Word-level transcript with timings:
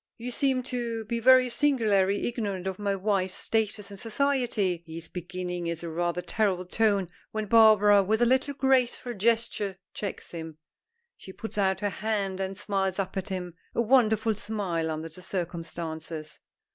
"You 0.17 0.31
seem 0.31 0.63
to, 0.63 1.05
be 1.05 1.19
very 1.19 1.47
singularly 1.47 2.25
ignorant 2.27 2.65
of 2.65 2.79
my 2.79 2.95
wife's 2.95 3.35
status 3.35 3.91
in 3.91 3.97
society" 3.97 4.81
he 4.87 4.97
is 4.97 5.07
beginning 5.07 5.67
is 5.67 5.83
a 5.83 5.91
rather 5.91 6.23
terrible 6.23 6.65
tone, 6.65 7.07
when 7.29 7.45
Barbara, 7.45 8.01
with 8.01 8.19
a 8.19 8.25
little 8.25 8.55
graceful 8.55 9.13
gesture, 9.13 9.77
checks 9.93 10.31
him. 10.31 10.57
She 11.17 11.31
puts 11.31 11.59
out 11.59 11.81
her 11.81 11.89
hand 11.89 12.39
and 12.39 12.57
smiles 12.57 12.97
up 12.97 13.15
at 13.15 13.29
him, 13.29 13.53
a 13.75 13.81
wonderful 13.83 14.33
smile 14.33 14.89
under 14.89 15.07
the 15.09 15.21
circumstances. 15.21 16.39